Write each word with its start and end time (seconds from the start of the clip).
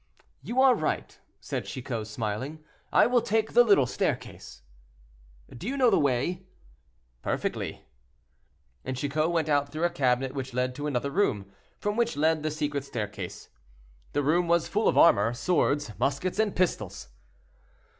"You 0.41 0.59
are 0.63 0.73
right," 0.73 1.15
said 1.39 1.65
Chicot, 1.65 2.07
smiling, 2.07 2.63
"I 2.91 3.05
will 3.05 3.21
take 3.21 3.53
the 3.53 3.63
little 3.63 3.85
staircase." 3.85 4.63
"Do 5.55 5.67
you 5.67 5.77
know 5.77 5.91
the 5.91 5.99
way?" 5.99 6.47
"Perfectly." 7.21 7.85
And 8.83 8.97
Chicot 8.97 9.29
went 9.29 9.47
out 9.47 9.69
through 9.71 9.83
a 9.83 9.91
cabinet 9.91 10.33
which 10.33 10.55
led 10.55 10.73
to 10.73 10.87
another 10.87 11.11
room, 11.11 11.51
from 11.77 11.97
which 11.97 12.17
led 12.17 12.41
the 12.41 12.49
secret 12.49 12.83
staircase. 12.83 13.49
The 14.13 14.23
room 14.23 14.47
was 14.47 14.67
full 14.67 14.87
of 14.87 14.97
armor, 14.97 15.35
swords, 15.35 15.91
muskets, 15.99 16.39
and 16.39 16.55
pistols. 16.55 17.09